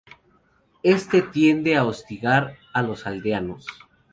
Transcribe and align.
Éste 0.81 1.21
tiende 1.21 1.75
a 1.77 1.85
hostigar 1.85 2.57
a 2.73 2.81
los 2.81 3.05
aldeanos. 3.05 3.67